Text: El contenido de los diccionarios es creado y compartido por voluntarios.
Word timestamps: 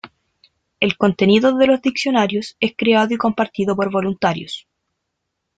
El 0.79 0.97
contenido 0.97 1.55
de 1.55 1.67
los 1.67 1.79
diccionarios 1.83 2.57
es 2.59 2.73
creado 2.75 3.13
y 3.13 3.17
compartido 3.17 3.75
por 3.75 3.91
voluntarios. 3.91 4.67